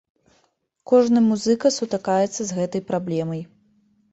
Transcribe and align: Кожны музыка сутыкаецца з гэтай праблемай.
Кожны 0.91 1.19
музыка 1.27 1.67
сутыкаецца 1.77 2.35
з 2.45 2.51
гэтай 2.61 2.81
праблемай. 2.89 3.41